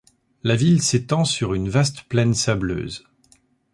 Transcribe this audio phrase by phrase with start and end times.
[0.41, 3.05] La ville s'étend sur une vaste plaine sableuse.